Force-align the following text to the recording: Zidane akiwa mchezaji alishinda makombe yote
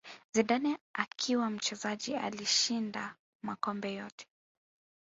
Zidane 0.31 0.77
akiwa 0.93 1.49
mchezaji 1.49 2.15
alishinda 2.15 3.15
makombe 3.43 3.93
yote 3.93 4.27